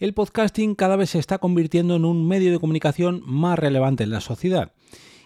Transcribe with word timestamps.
El 0.00 0.12
podcasting 0.12 0.74
cada 0.74 0.96
vez 0.96 1.10
se 1.10 1.20
está 1.20 1.38
convirtiendo 1.38 1.94
en 1.94 2.04
un 2.04 2.26
medio 2.26 2.50
de 2.50 2.58
comunicación 2.58 3.22
más 3.24 3.56
relevante 3.58 4.02
en 4.02 4.10
la 4.10 4.20
sociedad 4.20 4.72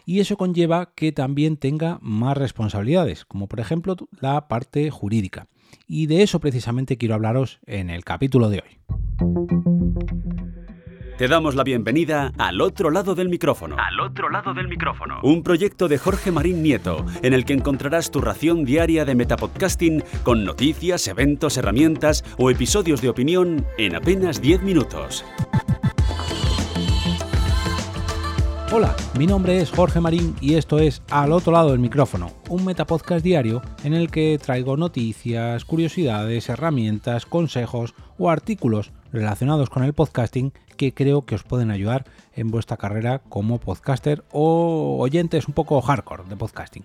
y 0.05 0.21
eso 0.21 0.37
conlleva 0.37 0.93
que 0.95 1.11
también 1.11 1.57
tenga 1.57 1.99
más 2.03 2.37
responsabilidades, 2.37 3.25
como 3.25 3.47
por 3.47 3.61
ejemplo 3.61 3.97
la 4.21 4.47
parte 4.47 4.91
jurídica. 4.91 5.49
Y 5.87 6.07
de 6.07 6.23
eso 6.23 6.41
precisamente 6.41 6.99
quiero 6.99 7.15
hablaros 7.15 7.61
en 7.67 7.89
el 7.89 8.05
capítulo 8.05 8.51
de 8.51 8.63
hoy. 8.63 10.48
Te 11.19 11.27
damos 11.27 11.57
la 11.57 11.65
bienvenida 11.65 12.33
al 12.39 12.61
otro 12.61 12.93
lado 12.93 13.17
del 13.17 13.29
micrófono. 13.29 13.75
Al 13.77 13.99
otro 13.99 14.31
lado 14.31 14.55
del 14.55 14.69
micrófono. 14.69 15.19
Un 15.25 15.43
proyecto 15.43 15.89
de 15.89 15.99
Jorge 15.99 16.31
Marín 16.31 16.63
Nieto, 16.63 17.05
en 17.23 17.35
el 17.35 17.45
que 17.45 17.55
encontrarás 17.55 18.13
tu 18.13 18.21
ración 18.21 18.65
diaria 18.65 19.05
de 19.05 19.17
metapodcasting 19.17 20.05
con 20.23 20.45
noticias, 20.45 21.09
eventos, 21.09 21.57
herramientas 21.57 22.25
o 22.39 22.53
episodios 22.53 23.03
de 23.03 23.09
opinión 23.09 23.67
en 23.79 23.97
apenas 23.97 24.41
10 24.41 24.63
minutos. 24.63 25.25
Hola, 28.71 28.95
mi 29.19 29.27
nombre 29.27 29.61
es 29.61 29.73
Jorge 29.73 29.99
Marín 29.99 30.37
y 30.41 30.55
esto 30.55 30.79
es 30.79 31.03
Al 31.11 31.33
otro 31.33 31.53
lado 31.53 31.71
del 31.73 31.81
micrófono, 31.81 32.31
un 32.49 32.65
metapodcast 32.65 33.25
diario 33.25 33.61
en 33.83 33.95
el 33.95 34.09
que 34.11 34.39
traigo 34.39 34.77
noticias, 34.77 35.65
curiosidades, 35.65 36.49
herramientas, 36.49 37.27
consejos 37.27 37.95
o 38.19 38.31
artículos 38.31 38.93
relacionados 39.13 39.71
con 39.71 39.85
el 39.85 39.93
podcasting 39.93 40.53
que 40.77 40.95
creo 40.95 41.25
que 41.25 41.35
os 41.35 41.43
pueden 41.43 41.71
ayudar 41.71 42.05
en 42.35 42.51
vuestra 42.51 42.77
carrera 42.77 43.21
como 43.29 43.59
podcaster 43.59 44.25
o 44.31 44.97
oyentes 45.01 45.49
un 45.49 45.55
poco 45.55 45.81
hardcore 45.81 46.25
de 46.29 46.37
podcasting. 46.37 46.85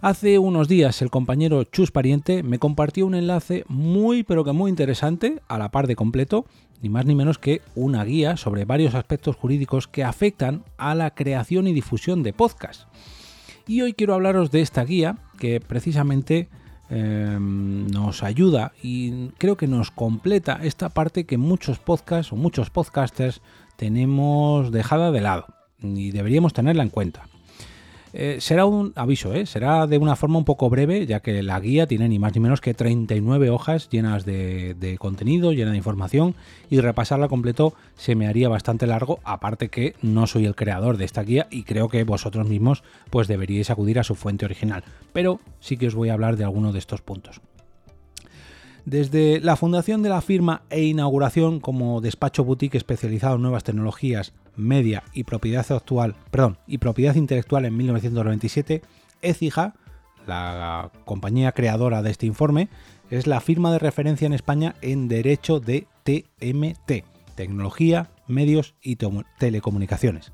Hace 0.00 0.38
unos 0.38 0.68
días 0.68 1.00
el 1.00 1.10
compañero 1.10 1.64
Chus 1.64 1.90
Pariente 1.90 2.42
me 2.42 2.58
compartió 2.58 3.06
un 3.06 3.14
enlace 3.14 3.64
muy 3.68 4.22
pero 4.22 4.44
que 4.44 4.52
muy 4.52 4.68
interesante, 4.70 5.40
a 5.48 5.56
la 5.56 5.70
par 5.70 5.86
de 5.86 5.96
completo, 5.96 6.44
ni 6.82 6.90
más 6.90 7.06
ni 7.06 7.14
menos 7.14 7.38
que 7.38 7.62
una 7.74 8.04
guía 8.04 8.36
sobre 8.36 8.66
varios 8.66 8.94
aspectos 8.94 9.36
jurídicos 9.36 9.88
que 9.88 10.04
afectan 10.04 10.62
a 10.76 10.94
la 10.94 11.14
creación 11.14 11.66
y 11.66 11.72
difusión 11.72 12.22
de 12.22 12.34
podcasts. 12.34 12.86
Y 13.66 13.80
hoy 13.80 13.94
quiero 13.94 14.12
hablaros 14.12 14.50
de 14.50 14.60
esta 14.60 14.84
guía 14.84 15.16
que 15.38 15.60
precisamente 15.60 16.50
em, 16.90 17.86
nos 17.88 18.22
ayuda 18.22 18.72
y 18.82 19.28
creo 19.38 19.56
que 19.56 19.66
nos 19.66 19.90
completa 19.90 20.60
esta 20.62 20.88
parte 20.88 21.24
que 21.24 21.38
muchos 21.38 21.78
podcasts 21.78 22.32
o 22.32 22.36
muchos 22.36 22.70
podcasters 22.70 23.40
tenemos 23.76 24.70
dejada 24.70 25.10
de 25.10 25.20
lado 25.20 25.46
y 25.80 26.10
deberíamos 26.10 26.52
tenerla 26.52 26.82
en 26.82 26.90
cuenta. 26.90 27.26
Eh, 28.16 28.36
será 28.38 28.64
un 28.64 28.92
aviso, 28.94 29.34
¿eh? 29.34 29.44
será 29.44 29.88
de 29.88 29.98
una 29.98 30.14
forma 30.14 30.38
un 30.38 30.44
poco 30.44 30.70
breve, 30.70 31.04
ya 31.04 31.18
que 31.18 31.42
la 31.42 31.58
guía 31.58 31.88
tiene 31.88 32.08
ni 32.08 32.20
más 32.20 32.32
ni 32.32 32.40
menos 32.40 32.60
que 32.60 32.72
39 32.72 33.50
hojas 33.50 33.88
llenas 33.90 34.24
de, 34.24 34.96
contenido, 35.00 35.52
llena 35.52 35.72
de 35.72 35.78
información, 35.78 36.36
y 36.70 36.78
repasarla 36.78 37.26
completo 37.26 37.74
se 37.96 38.14
me 38.14 38.28
haría 38.28 38.48
bastante 38.48 38.86
largo, 38.86 39.18
aparte 39.24 39.68
que 39.68 39.96
no 40.00 40.28
soy 40.28 40.46
el 40.46 40.54
creador 40.54 40.96
de 40.96 41.06
esta 41.06 41.24
guía 41.24 41.48
y 41.50 41.64
creo 41.64 41.88
que 41.88 42.04
vosotros 42.04 42.48
mismos 42.48 42.84
pues 43.10 43.26
deberíais 43.26 43.70
acudir 43.70 43.98
a 43.98 44.04
su 44.04 44.14
fuente 44.14 44.44
original. 44.44 44.84
Pero 45.12 45.40
sí 45.58 45.76
que 45.76 45.88
os 45.88 45.96
voy 45.96 46.10
a 46.10 46.14
hablar 46.14 46.36
de 46.36 46.44
alguno 46.44 46.72
de 46.72 46.78
estos 46.78 47.02
puntos. 47.02 47.40
Desde 48.84 49.40
la 49.40 49.56
fundación 49.56 50.04
de 50.04 50.10
la 50.10 50.20
firma 50.20 50.62
e 50.70 50.84
inauguración 50.84 51.58
como 51.58 52.00
despacho 52.00 52.44
boutique 52.44 52.76
especializado 52.76 53.34
en 53.36 53.42
nuevas 53.42 53.64
tecnologías, 53.64 54.34
media 54.56 55.02
y 55.12 55.24
propiedad 55.24 55.70
actual, 55.70 56.14
perdón, 56.30 56.58
y 56.66 56.78
propiedad 56.78 57.14
intelectual 57.14 57.64
en 57.64 57.76
1997, 57.76 58.82
Ecija, 59.22 59.74
la 60.26 60.90
compañía 61.04 61.52
creadora 61.52 62.02
de 62.02 62.10
este 62.10 62.26
informe, 62.26 62.68
es 63.10 63.26
la 63.26 63.40
firma 63.40 63.72
de 63.72 63.78
referencia 63.78 64.26
en 64.26 64.32
España 64.32 64.74
en 64.80 65.08
derecho 65.08 65.60
de 65.60 65.86
TMT, 66.04 67.04
tecnología, 67.34 68.10
medios 68.26 68.74
y 68.82 68.96
telecomunicaciones, 69.38 70.32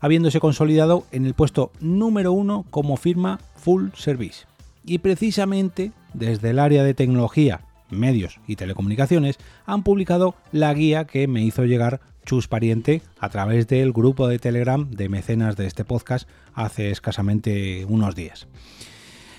habiéndose 0.00 0.40
consolidado 0.40 1.06
en 1.12 1.26
el 1.26 1.34
puesto 1.34 1.72
número 1.80 2.32
uno 2.32 2.64
como 2.70 2.96
firma 2.96 3.40
full 3.54 3.88
service. 3.94 4.46
Y 4.84 4.98
precisamente 4.98 5.92
desde 6.14 6.50
el 6.50 6.58
área 6.58 6.84
de 6.84 6.94
tecnología, 6.94 7.62
medios 7.90 8.40
y 8.46 8.56
telecomunicaciones 8.56 9.38
han 9.64 9.82
publicado 9.82 10.34
la 10.52 10.72
guía 10.74 11.06
que 11.06 11.28
me 11.28 11.42
hizo 11.42 11.64
llegar 11.64 12.00
Chus 12.26 12.48
Pariente 12.48 13.00
a 13.18 13.30
través 13.30 13.66
del 13.68 13.92
grupo 13.92 14.28
de 14.28 14.38
Telegram 14.38 14.90
de 14.90 15.08
mecenas 15.08 15.56
de 15.56 15.66
este 15.66 15.84
podcast 15.84 16.28
hace 16.52 16.90
escasamente 16.90 17.86
unos 17.86 18.14
días. 18.14 18.46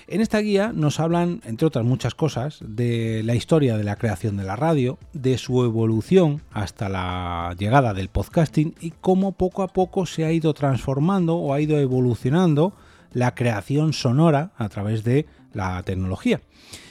En 0.08 0.22
esta 0.22 0.38
guía 0.38 0.72
nos 0.74 1.00
hablan, 1.00 1.42
entre 1.44 1.66
otras 1.66 1.84
muchas 1.84 2.14
cosas, 2.14 2.60
de 2.66 3.22
la 3.24 3.34
historia 3.34 3.76
de 3.76 3.84
la 3.84 3.96
creación 3.96 4.38
de 4.38 4.44
la 4.44 4.56
radio, 4.56 4.98
de 5.12 5.36
su 5.36 5.62
evolución 5.62 6.40
hasta 6.50 6.88
la 6.88 7.54
llegada 7.58 7.92
del 7.92 8.08
podcasting 8.08 8.74
y 8.80 8.92
cómo 8.92 9.32
poco 9.32 9.62
a 9.62 9.68
poco 9.68 10.06
se 10.06 10.24
ha 10.24 10.32
ido 10.32 10.54
transformando 10.54 11.36
o 11.36 11.52
ha 11.52 11.60
ido 11.60 11.78
evolucionando 11.78 12.72
la 13.12 13.34
creación 13.34 13.92
sonora 13.92 14.52
a 14.56 14.70
través 14.70 15.04
de 15.04 15.26
la 15.52 15.82
tecnología. 15.82 16.40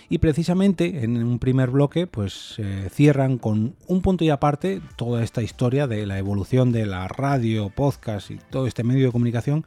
Y 0.10 0.20
precisamente 0.20 1.04
en 1.04 1.22
un 1.22 1.38
primer 1.38 1.70
bloque, 1.70 2.08
pues 2.08 2.56
eh, 2.60 2.90
cierran 2.92 3.38
con 3.38 3.76
un 3.88 4.02
punto 4.02 4.24
y 4.24 4.30
aparte 4.30 4.82
toda 4.96 5.22
esta 5.22 5.44
historia 5.44 5.86
de 5.86 6.06
la 6.06 6.18
evolución 6.18 6.72
de 6.72 6.86
la 6.86 7.08
radio, 7.10 7.70
podcast 7.70 8.32
y 8.32 8.40
todo 8.50 8.68
este 8.68 8.84
medio 8.84 9.08
de 9.08 9.12
comunicación, 9.12 9.66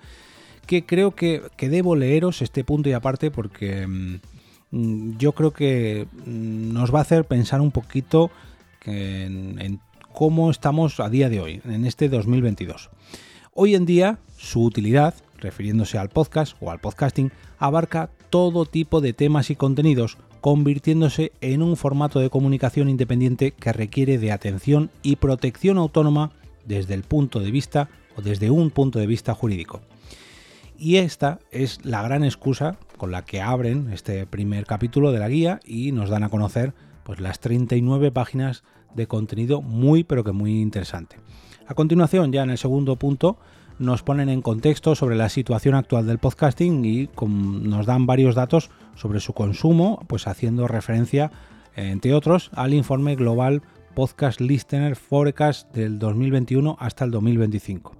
que 0.66 0.86
creo 0.86 1.14
que, 1.14 1.42
debo 1.58 1.94
leeros 1.94 2.40
este 2.40 2.64
punto 2.64 2.88
y 2.88 2.92
aparte 2.92 3.30
porque 3.30 3.86
mm, 3.86 5.18
yo 5.18 5.32
creo 5.32 5.52
que 5.52 6.06
mm, 6.24 6.72
nos 6.72 6.94
va 6.94 7.00
a 7.00 7.02
hacer 7.02 7.26
pensar 7.26 7.60
un 7.60 7.70
poquito 7.70 8.30
en, 8.86 9.60
en 9.60 9.80
cómo 10.12 10.50
estamos 10.50 11.00
a 11.00 11.10
día 11.10 11.28
de 11.28 11.40
hoy, 11.40 11.60
en 11.66 11.84
este 11.84 12.08
2022. 12.08 12.88
Hoy 13.52 13.74
en 13.74 13.84
día, 13.84 14.18
su 14.38 14.62
utilidad, 14.64 15.14
refiriéndose 15.38 15.98
al 15.98 16.08
podcast 16.08 16.56
o 16.60 16.70
al 16.70 16.80
podcasting, 16.80 17.30
abarca 17.58 18.10
todo 18.30 18.64
tipo 18.64 19.00
de 19.00 19.12
temas 19.12 19.50
y 19.50 19.56
contenidos, 19.56 20.16
convirtiéndose 20.40 21.32
en 21.40 21.62
un 21.62 21.76
formato 21.76 22.20
de 22.20 22.30
comunicación 22.30 22.88
independiente 22.88 23.50
que 23.50 23.72
requiere 23.72 24.18
de 24.18 24.32
atención 24.32 24.90
y 25.02 25.16
protección 25.16 25.76
autónoma 25.76 26.30
desde 26.64 26.94
el 26.94 27.02
punto 27.02 27.40
de 27.40 27.50
vista 27.50 27.88
o 28.16 28.22
desde 28.22 28.50
un 28.50 28.70
punto 28.70 28.98
de 28.98 29.06
vista 29.06 29.34
jurídico. 29.34 29.80
Y 30.78 30.96
esta 30.96 31.40
es 31.50 31.84
la 31.84 32.02
gran 32.02 32.24
excusa 32.24 32.78
con 32.96 33.10
la 33.10 33.24
que 33.24 33.42
abren 33.42 33.92
este 33.92 34.24
primer 34.26 34.64
capítulo 34.64 35.12
de 35.12 35.18
la 35.18 35.28
guía 35.28 35.60
y 35.66 35.92
nos 35.92 36.08
dan 36.08 36.24
a 36.24 36.30
conocer 36.30 36.72
pues 37.02 37.20
las 37.20 37.40
39 37.40 38.12
páginas 38.12 38.62
de 38.94 39.06
contenido 39.06 39.60
muy 39.60 40.04
pero 40.04 40.24
que 40.24 40.32
muy 40.32 40.60
interesante. 40.60 41.16
A 41.66 41.74
continuación, 41.74 42.32
ya 42.32 42.42
en 42.42 42.50
el 42.50 42.58
segundo 42.58 42.96
punto, 42.96 43.38
nos 43.80 44.02
ponen 44.02 44.28
en 44.28 44.42
contexto 44.42 44.94
sobre 44.94 45.16
la 45.16 45.30
situación 45.30 45.74
actual 45.74 46.06
del 46.06 46.18
podcasting 46.18 46.84
y 46.84 47.08
nos 47.26 47.86
dan 47.86 48.06
varios 48.06 48.34
datos 48.34 48.70
sobre 48.94 49.20
su 49.20 49.32
consumo, 49.32 50.04
pues 50.06 50.26
haciendo 50.26 50.68
referencia, 50.68 51.32
entre 51.74 52.12
otros, 52.12 52.50
al 52.52 52.74
informe 52.74 53.16
global 53.16 53.62
Podcast 53.94 54.40
Listener 54.40 54.96
Forecast 54.96 55.74
del 55.74 55.98
2021 55.98 56.76
hasta 56.78 57.06
el 57.06 57.10
2025. 57.10 57.96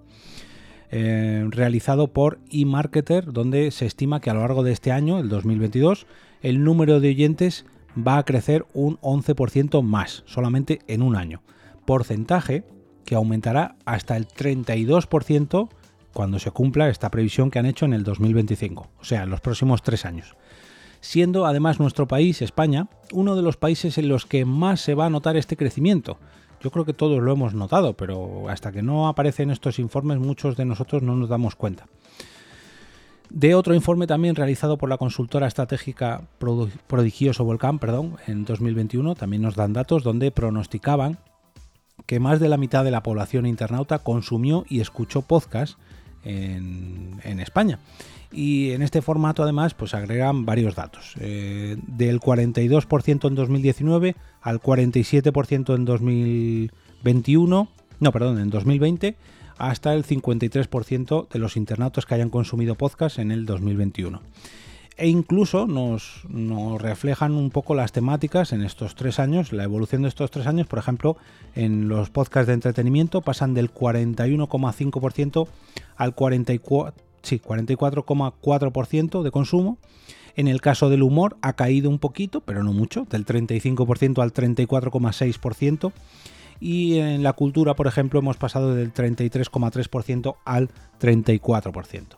Eh, 0.92 1.46
realizado 1.48 2.08
por 2.08 2.40
eMarketer, 2.50 3.32
donde 3.32 3.70
se 3.70 3.86
estima 3.86 4.20
que 4.20 4.28
a 4.28 4.34
lo 4.34 4.40
largo 4.40 4.62
de 4.62 4.72
este 4.72 4.92
año, 4.92 5.18
el 5.18 5.30
2022, 5.30 6.06
el 6.42 6.62
número 6.62 7.00
de 7.00 7.08
oyentes 7.08 7.64
va 7.96 8.18
a 8.18 8.24
crecer 8.24 8.66
un 8.74 8.98
11% 8.98 9.82
más, 9.82 10.24
solamente 10.26 10.80
en 10.88 11.00
un 11.00 11.16
año. 11.16 11.42
Porcentaje 11.86 12.64
que 13.10 13.16
aumentará 13.16 13.74
hasta 13.86 14.16
el 14.16 14.28
32% 14.28 15.68
cuando 16.12 16.38
se 16.38 16.52
cumpla 16.52 16.88
esta 16.88 17.10
previsión 17.10 17.50
que 17.50 17.58
han 17.58 17.66
hecho 17.66 17.84
en 17.84 17.92
el 17.92 18.04
2025, 18.04 18.86
o 19.00 19.04
sea, 19.04 19.24
en 19.24 19.30
los 19.30 19.40
próximos 19.40 19.82
tres 19.82 20.04
años. 20.04 20.36
Siendo 21.00 21.44
además 21.44 21.80
nuestro 21.80 22.06
país, 22.06 22.40
España, 22.40 22.86
uno 23.12 23.34
de 23.34 23.42
los 23.42 23.56
países 23.56 23.98
en 23.98 24.08
los 24.08 24.26
que 24.26 24.44
más 24.44 24.80
se 24.80 24.94
va 24.94 25.06
a 25.06 25.10
notar 25.10 25.36
este 25.36 25.56
crecimiento. 25.56 26.18
Yo 26.60 26.70
creo 26.70 26.84
que 26.84 26.92
todos 26.92 27.20
lo 27.20 27.32
hemos 27.32 27.52
notado, 27.52 27.94
pero 27.94 28.48
hasta 28.48 28.70
que 28.70 28.80
no 28.80 29.08
aparecen 29.08 29.50
estos 29.50 29.80
informes 29.80 30.20
muchos 30.20 30.56
de 30.56 30.66
nosotros 30.66 31.02
no 31.02 31.16
nos 31.16 31.28
damos 31.28 31.56
cuenta. 31.56 31.86
De 33.28 33.56
otro 33.56 33.74
informe 33.74 34.06
también 34.06 34.36
realizado 34.36 34.78
por 34.78 34.88
la 34.88 34.98
consultora 34.98 35.48
estratégica 35.48 36.28
Prodigioso 36.86 37.42
Volcán, 37.42 37.80
perdón, 37.80 38.18
en 38.28 38.44
2021, 38.44 39.16
también 39.16 39.42
nos 39.42 39.56
dan 39.56 39.72
datos 39.72 40.04
donde 40.04 40.30
pronosticaban 40.30 41.18
que 42.06 42.20
más 42.20 42.40
de 42.40 42.48
la 42.48 42.56
mitad 42.56 42.84
de 42.84 42.90
la 42.90 43.02
población 43.02 43.46
internauta 43.46 43.98
consumió 44.00 44.64
y 44.68 44.80
escuchó 44.80 45.22
podcast 45.22 45.78
en, 46.24 47.40
España. 47.40 47.78
Y 48.32 48.70
en 48.70 48.82
este 48.82 49.02
formato 49.02 49.42
además 49.42 49.74
pues 49.74 49.94
agregan 49.94 50.44
varios 50.44 50.74
datos. 50.74 51.14
Eh, 51.18 51.76
del 51.86 52.20
42% 52.20 53.28
en 53.28 53.34
2019 53.34 54.16
al 54.42 54.60
47% 54.60 55.74
en 55.74 55.84
2021, 55.84 57.68
no, 58.00 58.12
perdón, 58.12 58.40
en 58.40 58.50
2020, 58.50 59.16
hasta 59.58 59.92
el 59.94 60.04
53% 60.04 61.28
de 61.28 61.38
los 61.38 61.56
internautas 61.56 62.06
que 62.06 62.14
hayan 62.14 62.30
consumido 62.30 62.76
podcast 62.76 63.18
en 63.18 63.30
el 63.30 63.44
2021. 63.44 64.20
E 65.00 65.08
incluso 65.08 65.66
nos, 65.66 66.22
reflejan 66.78 67.32
un 67.32 67.48
poco 67.48 67.74
las 67.74 67.90
temáticas 67.90 68.52
en 68.52 68.62
estos 68.62 68.94
tres 68.94 69.18
años, 69.18 69.50
la 69.50 69.64
evolución 69.64 70.02
de 70.02 70.08
estos 70.08 70.30
tres 70.30 70.46
años, 70.46 70.66
por 70.66 70.78
ejemplo, 70.78 71.16
en 71.54 71.88
los 71.88 72.10
podcasts 72.10 72.48
de 72.48 72.52
entretenimiento 72.52 73.22
pasan 73.22 73.54
del 73.54 73.72
41,5% 73.72 75.48
al 75.96 76.14
44, 76.14 77.02
sí, 77.22 77.40
44,4% 77.40 79.22
de 79.22 79.30
consumo. 79.30 79.78
En 80.36 80.48
el 80.48 80.60
caso 80.60 80.90
del 80.90 81.02
humor 81.02 81.38
ha 81.40 81.54
caído 81.54 81.88
un 81.88 81.98
poquito, 81.98 82.42
pero 82.42 82.62
no 82.62 82.74
mucho, 82.74 83.06
del 83.08 83.24
35% 83.24 84.22
al 84.22 84.34
34,6%. 84.34 85.92
Y 86.60 86.98
en 86.98 87.22
la 87.22 87.32
cultura, 87.32 87.74
por 87.74 87.86
ejemplo, 87.86 88.20
hemos 88.20 88.36
pasado 88.36 88.74
del 88.74 88.92
33,3% 88.92 90.36
al 90.44 90.68
34%. 91.00 92.16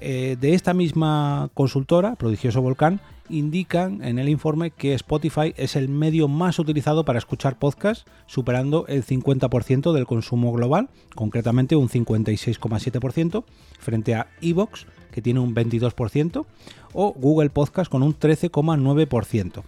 Eh, 0.00 0.36
de 0.40 0.54
esta 0.54 0.74
misma 0.74 1.50
consultora, 1.54 2.16
Prodigioso 2.16 2.60
Volcán, 2.60 3.00
indican 3.28 4.02
en 4.04 4.18
el 4.18 4.28
informe 4.28 4.70
que 4.70 4.92
Spotify 4.94 5.54
es 5.56 5.76
el 5.76 5.88
medio 5.88 6.28
más 6.28 6.58
utilizado 6.58 7.04
para 7.04 7.18
escuchar 7.18 7.58
podcasts, 7.58 8.04
superando 8.26 8.86
el 8.86 9.04
50% 9.04 9.92
del 9.92 10.06
consumo 10.06 10.52
global, 10.52 10.88
concretamente 11.14 11.76
un 11.76 11.88
56,7%, 11.88 13.44
frente 13.78 14.14
a 14.14 14.26
Evox, 14.40 14.86
que 15.10 15.22
tiene 15.22 15.40
un 15.40 15.54
22%, 15.54 16.44
o 16.92 17.12
Google 17.12 17.50
Podcast 17.50 17.90
con 17.90 18.02
un 18.02 18.18
13,9%. 18.18 19.62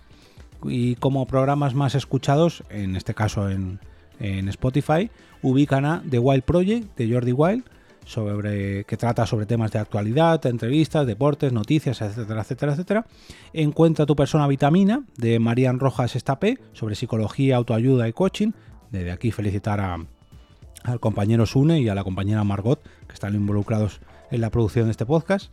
Y 0.65 0.97
como 0.97 1.27
programas 1.27 1.75
más 1.75 1.95
escuchados, 1.95 2.65
en 2.69 2.97
este 2.97 3.15
caso 3.15 3.49
en, 3.49 3.79
en 4.19 4.49
Spotify, 4.49 5.11
ubican 5.43 5.85
a 5.85 6.03
The 6.09 6.19
Wild 6.19 6.43
Project 6.43 6.97
de 6.97 7.13
Jordi 7.13 7.33
Wild, 7.33 7.65
sobre, 8.07 8.85
que 8.85 8.97
trata 8.97 9.27
sobre 9.27 9.47
temas 9.47 9.73
de 9.73 9.81
actualidad, 9.81 10.45
entrevistas, 10.47 11.07
deportes, 11.07 11.53
noticias, 11.53 12.01
etcétera, 12.01 12.43
etcétera, 12.43 12.73
etcétera. 12.73 13.07
Encuentra 13.53 14.07
tu 14.07 14.17
persona 14.17 14.47
vitamina 14.47 15.03
de 15.19 15.39
Marian 15.41 15.81
Rojas 15.81 16.17
Estapé 16.17 16.59
sobre 16.73 16.95
psicología, 16.95 17.57
autoayuda 17.57 18.09
y 18.09 18.13
coaching. 18.13 18.53
Desde 18.91 19.11
aquí 19.11 19.33
felicitar 19.33 19.81
al 19.81 21.01
compañero 21.01 21.45
Sune 21.47 21.81
y 21.81 21.89
a 21.89 21.95
la 21.97 22.05
compañera 22.05 22.45
Margot 22.45 22.81
que 23.09 23.15
están 23.15 23.35
involucrados 23.35 24.01
en 24.31 24.41
la 24.41 24.51
producción 24.51 24.87
de 24.87 24.93
este 24.93 25.05
podcast. 25.05 25.53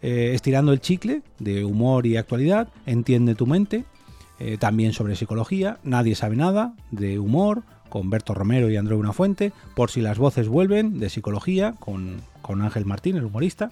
Eh, 0.00 0.32
estirando 0.34 0.72
el 0.72 0.80
chicle 0.80 1.22
de 1.38 1.64
humor 1.64 2.06
y 2.06 2.16
actualidad, 2.16 2.68
entiende 2.86 3.34
tu 3.34 3.46
mente. 3.46 3.84
Eh, 4.38 4.56
también 4.58 4.92
sobre 4.92 5.14
psicología, 5.14 5.78
nadie 5.84 6.16
sabe 6.16 6.34
nada, 6.36 6.74
de 6.90 7.20
humor, 7.20 7.62
con 7.92 8.08
Berto 8.08 8.32
Romero 8.32 8.70
y 8.70 8.76
Andreu 8.78 9.02
Fuente, 9.12 9.52
Por 9.76 9.90
si 9.90 10.00
las 10.00 10.16
voces 10.16 10.48
vuelven, 10.48 10.98
de 10.98 11.10
psicología, 11.10 11.74
con, 11.78 12.22
con 12.40 12.62
Ángel 12.62 12.86
Martín, 12.86 13.16
el 13.18 13.26
humorista, 13.26 13.68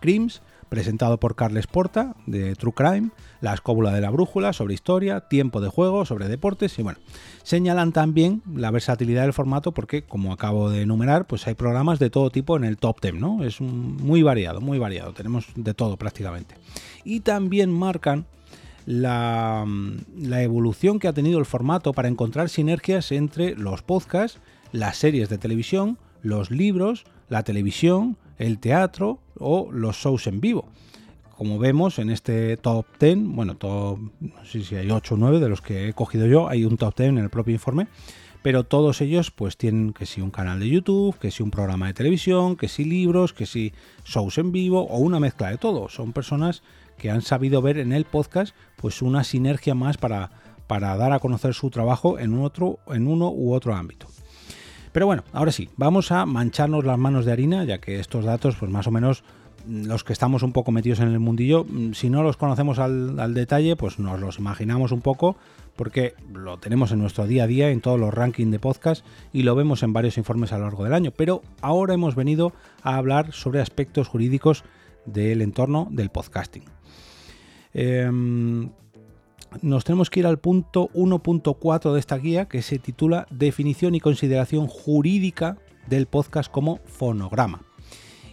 Crims, 0.00 0.42
presentado 0.68 1.18
por 1.18 1.34
Carles 1.34 1.66
Porta, 1.66 2.14
de 2.26 2.54
True 2.54 2.74
Crime, 2.74 3.08
La 3.40 3.54
escóbula 3.54 3.92
de 3.94 4.02
la 4.02 4.10
brújula, 4.10 4.52
sobre 4.52 4.74
historia, 4.74 5.20
Tiempo 5.20 5.62
de 5.62 5.70
juego, 5.70 6.04
sobre 6.04 6.28
deportes, 6.28 6.78
y 6.78 6.82
bueno, 6.82 6.98
señalan 7.44 7.92
también 7.92 8.42
la 8.54 8.70
versatilidad 8.70 9.22
del 9.22 9.32
formato 9.32 9.72
porque, 9.72 10.02
como 10.02 10.30
acabo 10.30 10.68
de 10.68 10.82
enumerar, 10.82 11.26
pues 11.26 11.46
hay 11.46 11.54
programas 11.54 11.98
de 11.98 12.10
todo 12.10 12.28
tipo 12.28 12.58
en 12.58 12.64
el 12.64 12.76
top 12.76 13.00
10, 13.00 13.14
¿no? 13.14 13.42
Es 13.42 13.62
muy 13.62 14.22
variado, 14.22 14.60
muy 14.60 14.78
variado, 14.78 15.14
tenemos 15.14 15.46
de 15.56 15.72
todo 15.72 15.96
prácticamente. 15.96 16.56
Y 17.04 17.20
también 17.20 17.72
marcan 17.72 18.26
la, 18.86 19.64
evolución 20.42 20.98
que 20.98 21.08
ha 21.08 21.12
tenido 21.12 21.38
el 21.38 21.46
formato 21.46 21.92
para 21.92 22.08
encontrar 22.08 22.48
sinergias 22.48 23.12
entre 23.12 23.54
los 23.54 23.82
podcasts, 23.82 24.38
las 24.72 24.96
series 24.96 25.28
de 25.28 25.38
televisión, 25.38 25.98
los 26.22 26.50
libros, 26.50 27.04
la 27.28 27.42
televisión, 27.42 28.16
el 28.38 28.58
teatro 28.58 29.20
o 29.38 29.70
los 29.72 29.96
shows 29.96 30.26
en 30.26 30.40
vivo. 30.40 30.68
Como 31.36 31.58
vemos 31.58 31.98
en 31.98 32.10
este 32.10 32.56
top 32.56 32.86
10, 33.00 33.18
bueno, 33.20 33.56
top, 33.56 33.98
no 34.20 34.44
sé 34.44 34.62
si 34.62 34.76
hay 34.76 34.90
8 34.90 35.14
o 35.14 35.18
9 35.18 35.40
de 35.40 35.48
los 35.48 35.60
que 35.60 35.88
he 35.88 35.92
cogido 35.92 36.26
yo, 36.26 36.48
hay 36.48 36.64
un 36.64 36.76
top 36.76 36.96
10 36.96 37.08
en 37.10 37.18
el 37.18 37.30
propio 37.30 37.54
informe, 37.54 37.88
pero 38.42 38.64
todos 38.64 39.00
ellos 39.00 39.30
pues 39.30 39.56
tienen 39.56 39.92
que 39.92 40.04
si 40.04 40.20
un 40.20 40.30
canal 40.30 40.60
de 40.60 40.68
YouTube, 40.68 41.18
que 41.18 41.30
si 41.30 41.42
un 41.42 41.50
programa 41.50 41.86
de 41.86 41.94
televisión, 41.94 42.56
que 42.56 42.68
si 42.68 42.84
libros, 42.84 43.32
que 43.32 43.46
si 43.46 43.72
shows 44.04 44.38
en 44.38 44.52
vivo 44.52 44.82
o 44.82 44.98
una 44.98 45.20
mezcla 45.20 45.50
de 45.50 45.58
todo. 45.58 45.88
Son 45.88 46.12
personas 46.12 46.62
que 47.02 47.10
han 47.10 47.20
sabido 47.20 47.60
ver 47.62 47.78
en 47.78 47.92
el 47.92 48.04
podcast 48.04 48.54
pues 48.76 49.02
una 49.02 49.24
sinergia 49.24 49.74
más 49.74 49.98
para, 49.98 50.30
para 50.68 50.96
dar 50.96 51.12
a 51.12 51.18
conocer 51.18 51.52
su 51.52 51.68
trabajo 51.68 52.16
en, 52.20 52.38
otro, 52.38 52.78
en 52.86 53.08
uno 53.08 53.28
u 53.28 53.54
otro 53.54 53.74
ámbito. 53.74 54.06
Pero 54.92 55.06
bueno, 55.06 55.24
ahora 55.32 55.50
sí, 55.50 55.68
vamos 55.76 56.12
a 56.12 56.26
mancharnos 56.26 56.84
las 56.84 56.98
manos 56.98 57.24
de 57.24 57.32
harina, 57.32 57.64
ya 57.64 57.78
que 57.78 57.98
estos 57.98 58.24
datos, 58.24 58.54
pues 58.54 58.70
más 58.70 58.86
o 58.86 58.92
menos 58.92 59.24
mm, 59.66 59.86
los 59.86 60.04
que 60.04 60.12
estamos 60.12 60.44
un 60.44 60.52
poco 60.52 60.70
metidos 60.70 61.00
en 61.00 61.08
el 61.08 61.18
mundillo, 61.18 61.64
mm, 61.68 61.94
si 61.94 62.08
no 62.08 62.22
los 62.22 62.36
conocemos 62.36 62.78
al, 62.78 63.18
al, 63.18 63.34
detalle, 63.34 63.74
pues 63.74 63.98
nos 63.98 64.20
los 64.20 64.38
imaginamos 64.38 64.92
un 64.92 65.00
poco, 65.00 65.34
porque 65.74 66.14
lo 66.32 66.58
tenemos 66.58 66.92
en 66.92 67.00
nuestro 67.00 67.26
día 67.26 67.44
a 67.44 67.46
día, 67.48 67.70
en 67.70 67.80
todos 67.80 67.98
los 67.98 68.14
rankings 68.14 68.52
de 68.52 68.60
podcast 68.60 69.04
y 69.32 69.42
lo 69.42 69.56
vemos 69.56 69.82
en 69.82 69.92
varios 69.92 70.18
informes 70.18 70.52
a 70.52 70.58
lo 70.58 70.66
largo 70.66 70.84
del 70.84 70.94
año. 70.94 71.10
Pero 71.10 71.42
ahora 71.62 71.94
hemos 71.94 72.14
venido 72.14 72.52
a 72.84 72.94
hablar 72.94 73.32
sobre 73.32 73.60
aspectos 73.60 74.06
jurídicos 74.06 74.62
del 75.04 75.42
entorno 75.42 75.88
del 75.90 76.10
podcasting. 76.10 76.62
Em, 77.74 78.70
nos 79.60 79.84
tenemos 79.84 80.10
que 80.10 80.20
ir 80.20 80.26
al 80.26 80.38
punto 80.38 80.88
1.4 80.94 81.92
de 81.92 82.00
esta 82.00 82.16
guía 82.16 82.46
que 82.46 82.62
se 82.62 82.78
titula 82.78 83.26
Definición 83.30 83.94
y 83.94 84.00
consideración 84.00 84.66
jurídica 84.66 85.58
del 85.88 86.06
podcast 86.06 86.50
como 86.50 86.78
fonograma. 86.86 87.62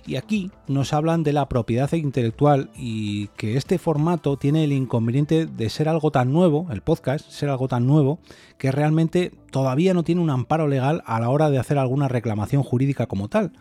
Y 0.06 0.15
aquí 0.15 0.50
nos 0.68 0.94
hablan 0.94 1.21
de 1.21 1.33
la 1.33 1.47
propiedad 1.50 1.91
intelectual 1.94 2.71
y 2.75 3.27
que 3.38 3.57
este 3.57 3.77
formato 3.77 4.38
tiene 4.38 4.63
el 4.63 4.71
inconveniente 4.71 5.45
de 5.45 5.69
ser 5.69 5.88
algo 5.88 6.09
tan 6.09 6.33
nuevo, 6.33 6.68
el 6.71 6.81
podcast, 6.81 7.30
ser 7.30 7.50
algo 7.50 7.68
tan 7.68 7.85
nuevo, 7.85 8.19
que 8.57 8.71
realmente 8.71 9.31
todavía 9.51 9.94
no 9.94 10.03
tiene 10.03 10.21
un 10.21 10.31
amparo 10.31 10.68
legal 10.68 11.03
a 11.06 11.19
la 11.19 11.30
hora 11.30 11.51
de 11.51 11.59
hacer 11.59 11.77
alguna 11.77 12.07
reclamación 12.07 12.63
jurídica 12.63 13.06
como 13.06 13.27
tal. 13.27 13.51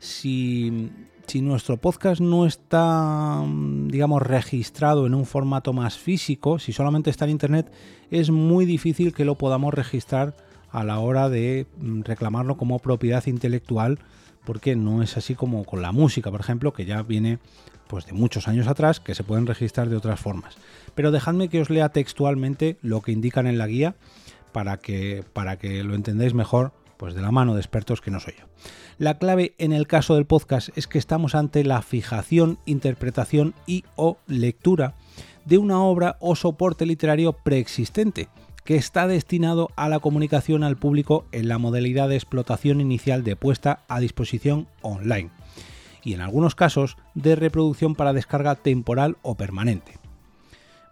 Si 0.00 0.90
si 1.30 1.42
nuestro 1.42 1.76
podcast 1.76 2.20
no 2.20 2.44
está, 2.44 3.40
digamos, 3.86 4.20
registrado 4.20 5.06
en 5.06 5.14
un 5.14 5.26
formato 5.26 5.72
más 5.72 5.96
físico, 5.96 6.58
si 6.58 6.72
solamente 6.72 7.08
está 7.08 7.24
en 7.24 7.30
Internet, 7.30 7.70
es 8.10 8.30
muy 8.30 8.64
difícil 8.64 9.14
que 9.14 9.24
lo 9.24 9.36
podamos 9.36 9.72
registrar 9.72 10.34
a 10.72 10.82
la 10.82 10.98
hora 10.98 11.28
de 11.28 11.68
mm, 11.78 12.00
reclamarlo 12.02 12.56
como 12.56 12.80
propiedad 12.80 13.24
intelectual, 13.26 14.00
porque 14.44 14.74
no 14.74 15.04
es 15.04 15.16
así 15.16 15.36
como 15.36 15.62
con 15.64 15.82
la 15.82 15.92
música, 15.92 16.32
por 16.32 16.40
ejemplo, 16.40 16.72
que 16.72 16.84
ya 16.84 17.00
viene 17.02 17.38
pues 17.86 18.06
de 18.06 18.12
muchos 18.12 18.48
años 18.48 18.66
atrás, 18.66 18.98
que 18.98 19.14
se 19.14 19.22
pueden 19.22 19.46
registrar 19.46 19.88
de 19.88 19.96
otras 19.96 20.18
formas. 20.18 20.56
Pero 20.96 21.12
dejadme 21.12 21.48
que 21.48 21.60
os 21.60 21.70
lea 21.70 21.90
textualmente 21.90 22.76
lo 22.82 23.02
que 23.02 23.12
indican 23.12 23.46
en 23.46 23.56
la 23.56 23.68
guía 23.68 23.94
para 24.50 24.78
que, 24.78 25.22
para 25.32 25.58
que 25.58 25.84
lo 25.84 25.94
entendáis 25.94 26.34
mejor 26.34 26.72
pues 27.00 27.14
de 27.14 27.22
la 27.22 27.32
mano 27.32 27.54
de 27.54 27.62
expertos 27.62 28.02
que 28.02 28.10
no 28.10 28.20
soy 28.20 28.34
yo. 28.38 28.44
La 28.98 29.16
clave 29.16 29.54
en 29.56 29.72
el 29.72 29.86
caso 29.86 30.16
del 30.16 30.26
podcast 30.26 30.68
es 30.76 30.86
que 30.86 30.98
estamos 30.98 31.34
ante 31.34 31.64
la 31.64 31.80
fijación, 31.80 32.58
interpretación 32.66 33.54
y 33.66 33.84
o 33.96 34.18
lectura 34.26 34.92
de 35.46 35.56
una 35.56 35.80
obra 35.80 36.18
o 36.20 36.36
soporte 36.36 36.84
literario 36.84 37.32
preexistente 37.32 38.28
que 38.66 38.76
está 38.76 39.06
destinado 39.06 39.70
a 39.76 39.88
la 39.88 40.00
comunicación 40.00 40.62
al 40.62 40.76
público 40.76 41.24
en 41.32 41.48
la 41.48 41.56
modalidad 41.56 42.10
de 42.10 42.16
explotación 42.16 42.82
inicial 42.82 43.24
de 43.24 43.34
puesta 43.34 43.80
a 43.88 43.98
disposición 43.98 44.68
online 44.82 45.30
y 46.04 46.12
en 46.12 46.20
algunos 46.20 46.54
casos 46.54 46.98
de 47.14 47.34
reproducción 47.34 47.94
para 47.94 48.12
descarga 48.12 48.56
temporal 48.56 49.16
o 49.22 49.36
permanente. 49.36 49.94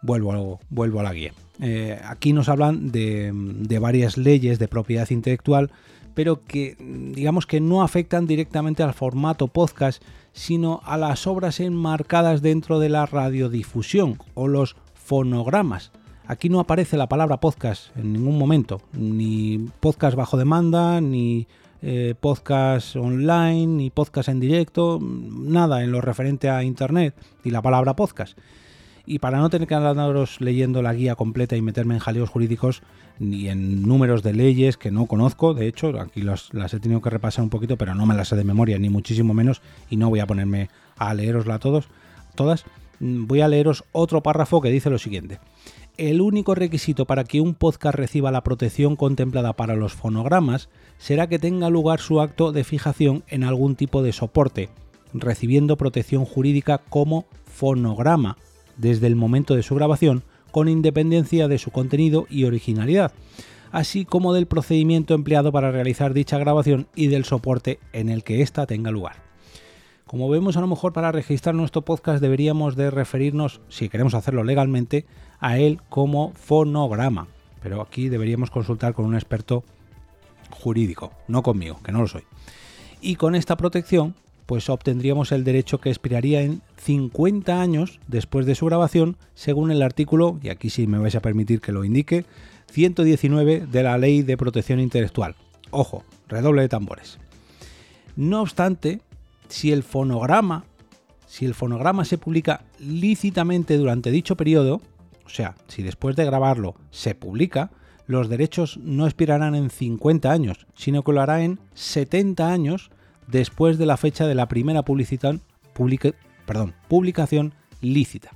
Vuelvo, 0.00 0.58
vuelvo 0.70 1.00
a 1.00 1.02
la 1.02 1.12
guía. 1.12 1.34
Eh, 1.60 2.00
aquí 2.02 2.32
nos 2.32 2.48
hablan 2.48 2.92
de, 2.92 3.30
de 3.34 3.78
varias 3.78 4.16
leyes 4.16 4.58
de 4.58 4.68
propiedad 4.68 5.10
intelectual 5.10 5.70
pero 6.18 6.40
que 6.40 6.74
digamos 6.80 7.46
que 7.46 7.60
no 7.60 7.80
afectan 7.80 8.26
directamente 8.26 8.82
al 8.82 8.92
formato 8.92 9.46
podcast, 9.46 10.02
sino 10.32 10.80
a 10.84 10.96
las 10.96 11.28
obras 11.28 11.60
enmarcadas 11.60 12.42
dentro 12.42 12.80
de 12.80 12.88
la 12.88 13.06
radiodifusión 13.06 14.18
o 14.34 14.48
los 14.48 14.74
fonogramas. 14.94 15.92
Aquí 16.26 16.48
no 16.48 16.58
aparece 16.58 16.96
la 16.96 17.08
palabra 17.08 17.38
podcast 17.38 17.96
en 17.96 18.14
ningún 18.14 18.36
momento, 18.36 18.80
ni 18.94 19.68
podcast 19.78 20.16
bajo 20.16 20.36
demanda, 20.36 21.00
ni 21.00 21.46
eh, 21.82 22.16
podcast 22.18 22.96
online, 22.96 23.68
ni 23.68 23.90
podcast 23.90 24.28
en 24.28 24.40
directo, 24.40 24.98
nada 25.00 25.84
en 25.84 25.92
lo 25.92 26.00
referente 26.00 26.50
a 26.50 26.64
Internet 26.64 27.14
y 27.44 27.50
la 27.50 27.62
palabra 27.62 27.94
podcast. 27.94 28.36
Y 29.10 29.20
para 29.20 29.38
no 29.38 29.48
tener 29.48 29.66
que 29.66 29.74
andaros 29.74 30.38
leyendo 30.38 30.82
la 30.82 30.92
guía 30.92 31.14
completa 31.14 31.56
y 31.56 31.62
meterme 31.62 31.94
en 31.94 32.00
jaleos 32.00 32.28
jurídicos 32.28 32.82
ni 33.18 33.48
en 33.48 33.80
números 33.80 34.22
de 34.22 34.34
leyes 34.34 34.76
que 34.76 34.90
no 34.90 35.06
conozco, 35.06 35.54
de 35.54 35.66
hecho, 35.66 35.98
aquí 35.98 36.20
las 36.20 36.74
he 36.74 36.78
tenido 36.78 37.00
que 37.00 37.08
repasar 37.08 37.42
un 37.42 37.48
poquito, 37.48 37.78
pero 37.78 37.94
no 37.94 38.04
me 38.04 38.14
las 38.14 38.28
sé 38.28 38.36
de 38.36 38.44
memoria, 38.44 38.78
ni 38.78 38.90
muchísimo 38.90 39.32
menos, 39.32 39.62
y 39.88 39.96
no 39.96 40.10
voy 40.10 40.20
a 40.20 40.26
ponerme 40.26 40.68
a 40.98 41.14
leerosla 41.14 41.54
a 41.54 41.58
todos, 41.58 41.88
todas. 42.34 42.66
Mm, 43.00 43.26
voy 43.26 43.40
a 43.40 43.48
leeros 43.48 43.82
otro 43.92 44.22
párrafo 44.22 44.60
que 44.60 44.68
dice 44.68 44.90
lo 44.90 44.98
siguiente. 44.98 45.38
El 45.96 46.20
único 46.20 46.54
requisito 46.54 47.06
para 47.06 47.24
que 47.24 47.40
un 47.40 47.54
podcast 47.54 47.96
reciba 47.96 48.30
la 48.30 48.44
protección 48.44 48.94
contemplada 48.94 49.54
para 49.54 49.74
los 49.74 49.94
fonogramas 49.94 50.68
será 50.98 51.28
que 51.28 51.38
tenga 51.38 51.70
lugar 51.70 52.00
su 52.00 52.20
acto 52.20 52.52
de 52.52 52.62
fijación 52.62 53.24
en 53.28 53.44
algún 53.44 53.74
tipo 53.74 54.02
de 54.02 54.12
soporte, 54.12 54.68
recibiendo 55.14 55.78
protección 55.78 56.26
jurídica 56.26 56.76
como 56.76 57.24
fonograma 57.46 58.36
desde 58.78 59.06
el 59.06 59.16
momento 59.16 59.54
de 59.54 59.62
su 59.62 59.74
grabación, 59.74 60.22
con 60.50 60.68
independencia 60.68 61.48
de 61.48 61.58
su 61.58 61.70
contenido 61.70 62.26
y 62.30 62.44
originalidad, 62.44 63.12
así 63.70 64.04
como 64.04 64.32
del 64.32 64.46
procedimiento 64.46 65.14
empleado 65.14 65.52
para 65.52 65.70
realizar 65.70 66.14
dicha 66.14 66.38
grabación 66.38 66.88
y 66.94 67.08
del 67.08 67.24
soporte 67.24 67.78
en 67.92 68.08
el 68.08 68.24
que 68.24 68.40
ésta 68.40 68.66
tenga 68.66 68.90
lugar. 68.90 69.28
Como 70.06 70.30
vemos, 70.30 70.56
a 70.56 70.62
lo 70.62 70.66
mejor 70.66 70.94
para 70.94 71.12
registrar 71.12 71.54
nuestro 71.54 71.82
podcast 71.82 72.22
deberíamos 72.22 72.76
de 72.76 72.90
referirnos, 72.90 73.60
si 73.68 73.90
queremos 73.90 74.14
hacerlo 74.14 74.42
legalmente, 74.42 75.04
a 75.38 75.58
él 75.58 75.80
como 75.90 76.32
fonograma. 76.32 77.28
Pero 77.62 77.82
aquí 77.82 78.08
deberíamos 78.08 78.50
consultar 78.50 78.94
con 78.94 79.04
un 79.04 79.16
experto 79.16 79.64
jurídico, 80.50 81.12
no 81.26 81.42
conmigo, 81.42 81.78
que 81.84 81.92
no 81.92 82.00
lo 82.00 82.06
soy. 82.06 82.22
Y 83.02 83.16
con 83.16 83.34
esta 83.34 83.56
protección, 83.56 84.14
pues 84.48 84.70
obtendríamos 84.70 85.30
el 85.30 85.44
derecho 85.44 85.78
que 85.78 85.90
expiraría 85.90 86.40
en 86.40 86.62
50 86.78 87.60
años 87.60 88.00
después 88.06 88.46
de 88.46 88.54
su 88.54 88.64
grabación, 88.64 89.18
según 89.34 89.70
el 89.70 89.82
artículo, 89.82 90.40
y 90.42 90.48
aquí 90.48 90.70
sí 90.70 90.86
me 90.86 90.96
vais 90.96 91.14
a 91.16 91.20
permitir 91.20 91.60
que 91.60 91.70
lo 91.70 91.84
indique, 91.84 92.24
119 92.72 93.66
de 93.70 93.82
la 93.82 93.98
Ley 93.98 94.22
de 94.22 94.38
Protección 94.38 94.80
Intelectual. 94.80 95.34
Ojo, 95.70 96.02
redoble 96.28 96.62
de 96.62 96.70
tambores. 96.70 97.18
No 98.16 98.40
obstante, 98.40 99.02
si 99.50 99.70
el 99.70 99.82
fonograma, 99.82 100.64
si 101.26 101.44
el 101.44 101.52
fonograma 101.52 102.06
se 102.06 102.16
publica 102.16 102.62
lícitamente 102.78 103.76
durante 103.76 104.10
dicho 104.10 104.34
periodo, 104.34 104.80
o 105.26 105.28
sea, 105.28 105.56
si 105.66 105.82
después 105.82 106.16
de 106.16 106.24
grabarlo 106.24 106.74
se 106.90 107.14
publica, 107.14 107.70
los 108.06 108.30
derechos 108.30 108.78
no 108.78 109.04
expirarán 109.04 109.54
en 109.54 109.68
50 109.68 110.32
años, 110.32 110.66
sino 110.74 111.04
que 111.04 111.12
lo 111.12 111.20
hará 111.20 111.42
en 111.42 111.60
70 111.74 112.50
años 112.50 112.90
después 113.28 113.78
de 113.78 113.86
la 113.86 113.96
fecha 113.96 114.26
de 114.26 114.34
la 114.34 114.48
primera 114.48 114.82
publicación 114.82 115.40
lícita. 117.80 118.30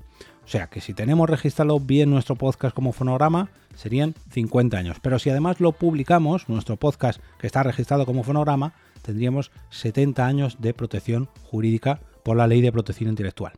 O 0.45 0.49
sea 0.49 0.67
que 0.67 0.81
si 0.81 0.93
tenemos 0.93 1.31
registrado 1.31 1.81
bien 1.81 2.11
nuestro 2.11 2.37
podcast 2.37 2.75
como 2.75 2.93
fonograma, 2.93 3.51
serían 3.75 4.15
50 4.31 4.77
años. 4.77 4.99
Pero 5.01 5.19
si 5.19 5.31
además 5.31 5.61
lo 5.61 5.73
publicamos, 5.73 6.49
nuestro 6.49 6.77
podcast 6.77 7.21
que 7.39 7.47
está 7.47 7.63
registrado 7.63 8.07
como 8.07 8.23
fonograma, 8.23 8.75
tendríamos 9.03 9.51
70 9.71 10.27
años 10.27 10.57
de 10.61 10.75
protección 10.75 11.29
jurídica 11.45 12.01
por 12.23 12.37
la 12.37 12.47
ley 12.47 12.61
de 12.61 12.73
protección 12.73 13.11
intelectual. 13.11 13.53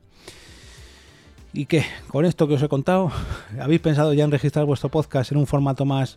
¿Y 1.53 1.67
qué? 1.67 1.85
Con 2.09 2.25
esto 2.25 2.49
que 2.49 2.55
os 2.55 2.63
he 2.63 2.69
contado, 2.69 3.11
¿habéis 3.61 3.81
pensado 3.81 4.13
ya 4.13 4.25
en 4.25 4.31
registrar 4.31 4.65
vuestro 4.67 4.91
podcast 4.91 5.33
en 5.33 5.39
un 5.39 5.47
formato 5.47 5.85
más 5.85 6.17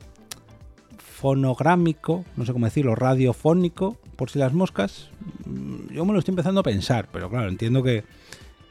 fonográmico, 1.17 2.25
no 2.35 2.45
sé 2.45 2.53
cómo 2.53 2.67
decirlo, 2.67 2.93
radiofónico, 2.93 3.97
por 4.15 4.29
si 4.29 4.37
las 4.37 4.53
moscas? 4.53 5.09
Mm, 5.45 5.91
yo 5.91 6.05
me 6.05 6.13
lo 6.13 6.19
estoy 6.19 6.33
empezando 6.33 6.61
a 6.61 6.63
pensar, 6.63 7.09
pero 7.11 7.27
claro, 7.27 7.49
entiendo 7.49 7.81
que, 7.81 8.03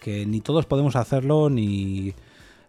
ni 0.06 0.40
todos 0.40 0.66
podemos 0.66 0.94
hacerlo, 0.94 1.50
ni 1.50 2.14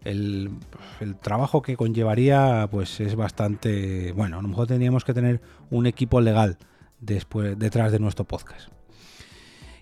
el, 0.02 0.50
el, 0.98 1.14
trabajo 1.14 1.62
que 1.62 1.76
conllevaría, 1.76 2.66
pues 2.68 2.98
es 2.98 3.14
bastante. 3.14 4.10
Bueno, 4.10 4.40
a 4.40 4.42
lo 4.42 4.48
mejor 4.48 4.66
tendríamos 4.66 5.04
que 5.04 5.14
tener 5.14 5.40
un 5.70 5.86
equipo 5.86 6.20
legal 6.20 6.58
después, 6.98 7.56
detrás 7.56 7.92
de 7.92 8.00
nuestro 8.00 8.24
podcast. 8.24 8.70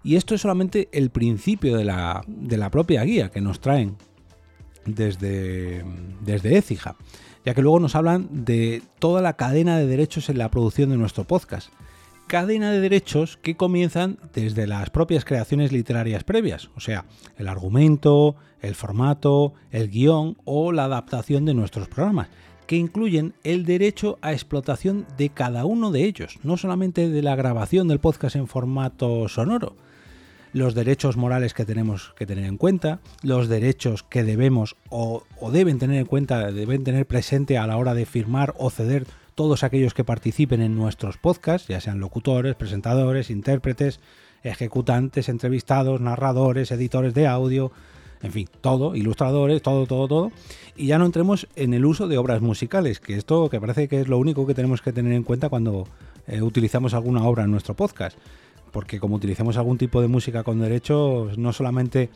Y 0.05 0.17
esto 0.17 0.35
es 0.35 0.43
solamente 0.43 0.91
el 0.93 1.09
principio 1.09 1.79
de 1.79 1.85
la, 1.85 2.23
de 2.27 2.59
la 2.59 2.71
propia 2.71 3.03
guía 3.05 3.31
que 3.31 3.41
nos 3.41 3.61
traen 3.61 3.97
desde, 4.85 5.83
desde 6.21 6.59
Écija, 6.59 6.97
ya 7.47 7.55
que 7.55 7.63
luego 7.63 7.79
nos 7.79 7.95
hablan 7.95 8.45
de 8.45 8.83
toda 8.99 9.23
la 9.23 9.35
cadena 9.35 9.79
de 9.79 9.87
derechos 9.87 10.29
en 10.29 10.37
la 10.37 10.51
producción 10.51 10.91
de 10.91 10.97
nuestro 10.97 11.23
podcast. 11.25 11.71
Cadena 12.27 12.73
de 12.73 12.81
derechos 12.81 13.37
que 13.37 13.57
comienzan 13.57 14.19
desde 14.35 14.67
las 14.67 14.91
propias 14.91 15.25
creaciones 15.25 15.71
literarias 15.71 16.25
previas, 16.25 16.71
o 16.75 16.81
sea, 16.81 17.05
el 17.39 17.47
argumento, 17.47 18.35
el 18.61 18.75
formato, 18.75 19.55
el 19.71 19.89
guion 19.89 20.37
o 20.45 20.73
la 20.73 20.87
adaptación 20.87 21.45
de 21.45 21.55
nuestros 21.55 21.87
programas, 21.87 22.27
que 22.67 22.75
incluyen 22.75 23.33
el 23.45 23.65
derecho 23.65 24.19
a 24.23 24.33
explotación 24.33 25.07
de 25.17 25.29
cada 25.29 25.67
uno 25.67 25.93
de 25.93 26.03
ellos, 26.03 26.41
no 26.43 26.57
solamente 26.57 27.09
de 27.09 27.23
la 27.23 27.37
grabación 27.37 27.87
del 27.87 28.01
podcast 28.01 28.35
en 28.35 28.49
formato 28.49 29.29
sonoro, 29.29 29.77
los 30.57 30.75
derechos 30.75 31.19
morales 31.19 31.53
que 31.53 31.67
tenemos 31.67 32.15
que 32.17 32.25
tener 32.25 32.47
en 32.47 32.57
cuenta, 32.57 33.01
los 33.23 33.47
derechos 33.47 34.03
que 34.03 34.25
debemos 34.25 34.77
o, 34.89 35.23
deben 35.53 35.79
tener 35.79 35.99
en 35.99 36.07
cuenta, 36.07 36.51
deben 36.51 36.83
tener 36.83 37.05
presente 37.05 37.59
a 37.59 37.67
la 37.67 37.77
hora 37.77 37.93
de 37.93 38.07
firmar 38.07 38.55
o 38.57 38.71
ceder 38.71 39.07
todos 39.35 39.65
aquellos 39.65 39.93
que 39.93 40.03
participen 40.03 40.63
en 40.63 40.75
nuestros 40.75 41.19
podcasts, 41.19 41.69
ya 41.69 41.83
sean 41.83 42.01
locutores, 42.01 42.55
presentadores, 42.55 43.29
intérpretes, 43.29 44.01
ejecutantes, 44.45 45.29
entrevistados, 45.29 46.01
narradores, 46.01 46.71
editores 46.71 47.13
de 47.13 47.27
audio, 47.27 47.71
en 48.23 48.33
fin, 48.33 48.49
todo, 48.63 48.97
ilustradores, 48.97 49.61
todo, 49.61 49.87
todo, 49.87 50.09
todo. 50.09 50.33
Y 50.75 50.87
ya 50.87 50.97
no 50.97 51.05
entremos 51.05 51.49
en 51.55 51.75
el 51.75 51.85
uso 51.85 52.09
de 52.09 52.17
obras 52.17 52.41
musicales, 52.41 52.99
que 52.99 53.19
esto 53.19 53.51
que 53.51 53.61
parece 53.61 53.89
que 53.89 54.01
es 54.01 54.09
lo 54.09 54.17
único 54.17 54.47
que 54.47 54.55
tenemos 54.55 54.81
que 54.81 54.95
tener 54.95 55.13
en 55.13 55.23
cuenta 55.23 55.51
cuando 55.51 55.87
eh, 56.27 56.41
utilizamos 56.41 56.95
alguna 56.95 57.25
obra 57.25 57.45
en 57.45 57.51
nuestro 57.51 57.75
podcast. 57.75 58.17
Porque 58.77 59.01
como 59.01 59.17
utilizamos 59.17 59.57
algún 59.57 59.79
tipo 59.79 60.03
de 60.03 60.07
música 60.07 60.45
con 60.45 60.61
derechos, 60.61 61.39
no 61.39 61.55
solamente 61.55 62.11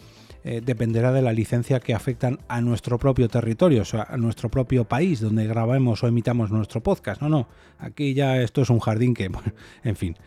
eh, 0.44 0.60
dependerá 0.62 1.10
de 1.10 1.22
la 1.22 1.32
licencia 1.32 1.80
que 1.80 1.94
afectan 1.94 2.38
a 2.48 2.60
nuestro 2.60 2.98
propio 2.98 3.30
territorio, 3.30 3.80
o 3.80 3.84
sea, 3.86 4.02
a 4.02 4.18
nuestro 4.18 4.50
propio 4.50 4.84
país 4.84 5.20
donde 5.20 5.46
grabamos 5.46 6.04
o 6.04 6.06
emitamos 6.06 6.50
nuestro 6.50 6.82
podcast. 6.82 7.22
No, 7.22 7.30
no, 7.30 7.48
aquí 7.78 8.12
ya 8.12 8.42
esto 8.42 8.60
es 8.60 8.68
un 8.68 8.78
jardín 8.78 9.14
que, 9.14 9.30
en 9.84 9.96
fin. 9.96 10.18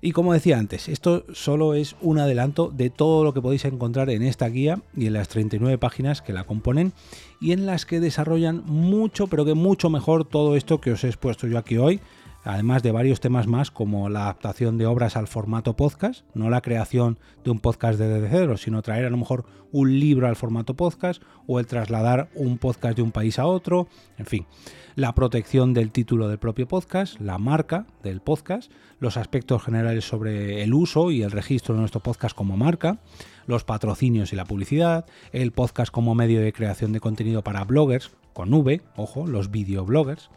Y 0.00 0.12
como 0.12 0.32
decía 0.32 0.58
antes, 0.58 0.88
esto 0.88 1.26
solo 1.34 1.74
es 1.74 1.94
un 2.00 2.20
adelanto 2.20 2.70
de 2.70 2.88
todo 2.88 3.22
lo 3.22 3.34
que 3.34 3.42
podéis 3.42 3.66
encontrar 3.66 4.08
en 4.08 4.22
esta 4.22 4.48
guía 4.48 4.80
y 4.96 5.08
en 5.08 5.12
las 5.12 5.28
39 5.28 5.76
páginas 5.76 6.22
que 6.22 6.32
la 6.32 6.44
componen 6.44 6.94
y 7.38 7.52
en 7.52 7.66
las 7.66 7.84
que 7.84 8.00
desarrollan 8.00 8.62
mucho, 8.64 9.26
pero 9.26 9.44
que 9.44 9.52
mucho 9.52 9.90
mejor 9.90 10.24
todo 10.24 10.56
esto 10.56 10.80
que 10.80 10.92
os 10.92 11.04
he 11.04 11.08
expuesto 11.08 11.46
yo 11.46 11.58
aquí 11.58 11.76
hoy 11.76 12.00
además 12.46 12.82
de 12.82 12.92
varios 12.92 13.20
temas 13.20 13.48
más 13.48 13.70
como 13.70 14.08
la 14.08 14.22
adaptación 14.22 14.78
de 14.78 14.86
obras 14.86 15.16
al 15.16 15.26
formato 15.26 15.74
podcast, 15.74 16.24
no 16.32 16.48
la 16.48 16.62
creación 16.62 17.18
de 17.44 17.50
un 17.50 17.58
podcast 17.58 17.98
desde 17.98 18.28
cero, 18.28 18.56
sino 18.56 18.82
traer 18.82 19.04
a 19.04 19.10
lo 19.10 19.16
mejor 19.16 19.44
un 19.72 19.98
libro 19.98 20.28
al 20.28 20.36
formato 20.36 20.74
podcast 20.74 21.20
o 21.48 21.58
el 21.58 21.66
trasladar 21.66 22.30
un 22.34 22.58
podcast 22.58 22.96
de 22.96 23.02
un 23.02 23.10
país 23.10 23.40
a 23.40 23.46
otro, 23.46 23.88
en 24.16 24.26
fin, 24.26 24.46
la 24.94 25.12
protección 25.14 25.74
del 25.74 25.90
título 25.90 26.28
del 26.28 26.38
propio 26.38 26.68
podcast, 26.68 27.20
la 27.20 27.36
marca 27.36 27.86
del 28.04 28.20
podcast, 28.20 28.70
los 29.00 29.16
aspectos 29.16 29.62
generales 29.62 30.04
sobre 30.04 30.62
el 30.62 30.72
uso 30.72 31.10
y 31.10 31.22
el 31.22 31.32
registro 31.32 31.74
de 31.74 31.80
nuestro 31.80 32.00
podcast 32.00 32.34
como 32.34 32.56
marca, 32.56 33.00
los 33.46 33.64
patrocinios 33.64 34.32
y 34.32 34.36
la 34.36 34.44
publicidad, 34.44 35.04
el 35.32 35.50
podcast 35.50 35.90
como 35.90 36.14
medio 36.14 36.40
de 36.40 36.52
creación 36.52 36.92
de 36.92 37.00
contenido 37.00 37.42
para 37.42 37.64
bloggers, 37.64 38.12
con 38.36 38.52
V, 38.52 38.82
ojo, 38.96 39.26
los 39.26 39.50
videobloggers, 39.50 40.28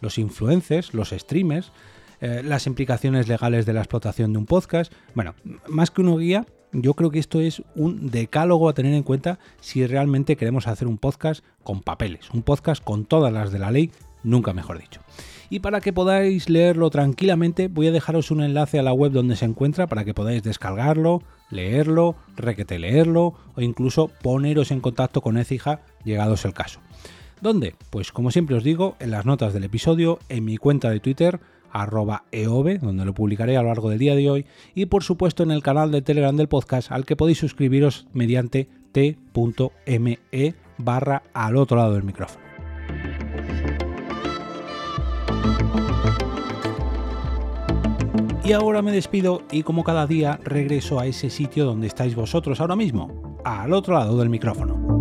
los 0.00 0.16
influencers, 0.16 0.94
los 0.94 1.10
streamers, 1.10 1.72
eh, 2.20 2.42
las 2.44 2.68
implicaciones 2.68 3.26
legales 3.26 3.66
de 3.66 3.72
la 3.72 3.80
explotación 3.80 4.32
de 4.32 4.38
un 4.38 4.46
podcast. 4.46 4.92
Bueno, 5.16 5.34
más 5.66 5.90
que 5.90 6.02
una 6.02 6.16
guía, 6.16 6.46
yo 6.70 6.94
creo 6.94 7.10
que 7.10 7.18
esto 7.18 7.40
es 7.40 7.64
un 7.74 8.12
decálogo 8.12 8.68
a 8.68 8.74
tener 8.74 8.94
en 8.94 9.02
cuenta 9.02 9.40
si 9.60 9.84
realmente 9.84 10.36
queremos 10.36 10.68
hacer 10.68 10.86
un 10.86 10.98
podcast 10.98 11.44
con 11.64 11.82
papeles, 11.82 12.30
un 12.30 12.42
podcast 12.42 12.80
con 12.80 13.04
todas 13.04 13.32
las 13.32 13.50
de 13.50 13.58
la 13.58 13.72
ley, 13.72 13.90
nunca 14.22 14.52
mejor 14.52 14.78
dicho. 14.78 15.00
Y 15.50 15.58
para 15.58 15.80
que 15.80 15.92
podáis 15.92 16.48
leerlo 16.48 16.90
tranquilamente, 16.90 17.66
voy 17.66 17.88
a 17.88 17.92
dejaros 17.92 18.30
un 18.30 18.40
enlace 18.40 18.78
a 18.78 18.84
la 18.84 18.92
web 18.92 19.10
donde 19.10 19.34
se 19.34 19.46
encuentra 19.46 19.88
para 19.88 20.04
que 20.04 20.14
podáis 20.14 20.44
descargarlo, 20.44 21.24
leerlo, 21.50 22.14
requete 22.36 22.78
leerlo 22.78 23.34
o 23.56 23.60
incluso 23.62 24.12
poneros 24.22 24.70
en 24.70 24.80
contacto 24.80 25.22
con 25.22 25.38
Ecija, 25.38 25.80
llegados 26.04 26.44
el 26.44 26.54
caso. 26.54 26.78
¿Dónde? 27.40 27.74
Pues 27.90 28.12
como 28.12 28.30
siempre 28.30 28.56
os 28.56 28.64
digo, 28.64 28.96
en 28.98 29.10
las 29.10 29.24
notas 29.24 29.52
del 29.52 29.64
episodio, 29.64 30.18
en 30.28 30.44
mi 30.44 30.56
cuenta 30.56 30.90
de 30.90 31.00
Twitter, 31.00 31.40
arroba 31.70 32.24
eove, 32.32 32.78
donde 32.78 33.04
lo 33.04 33.14
publicaré 33.14 33.56
a 33.56 33.62
lo 33.62 33.68
largo 33.68 33.90
del 33.90 33.98
día 33.98 34.16
de 34.16 34.28
hoy, 34.28 34.46
y 34.74 34.86
por 34.86 35.04
supuesto 35.04 35.42
en 35.42 35.50
el 35.50 35.62
canal 35.62 35.92
de 35.92 36.02
Telegram 36.02 36.36
del 36.36 36.48
podcast, 36.48 36.90
al 36.90 37.04
que 37.04 37.16
podéis 37.16 37.38
suscribiros 37.38 38.06
mediante 38.12 38.68
t.me 38.92 40.54
barra 40.78 41.22
al 41.32 41.56
otro 41.56 41.76
lado 41.76 41.94
del 41.94 42.04
micrófono. 42.04 42.44
Y 48.44 48.52
ahora 48.52 48.80
me 48.80 48.92
despido 48.92 49.42
y 49.52 49.62
como 49.62 49.84
cada 49.84 50.06
día 50.06 50.40
regreso 50.42 50.98
a 50.98 51.06
ese 51.06 51.28
sitio 51.28 51.66
donde 51.66 51.86
estáis 51.86 52.14
vosotros 52.14 52.60
ahora 52.60 52.76
mismo, 52.76 53.38
al 53.44 53.74
otro 53.74 53.94
lado 53.94 54.16
del 54.18 54.30
micrófono. 54.30 54.97